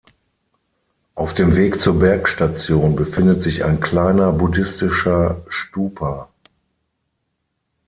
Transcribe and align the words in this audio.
Auf 1.13 1.35
dem 1.35 1.55
Weg 1.55 1.79
zur 1.79 1.99
Bergstation 1.99 2.95
befindet 2.95 3.43
sich 3.43 3.63
ein 3.65 3.79
kleiner 3.79 4.31
buddhistischer 4.31 5.45
Stupa. 5.47 6.31